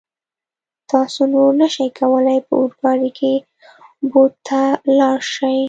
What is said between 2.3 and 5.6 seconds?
په اورګاډي کې بو ته لاړ شئ.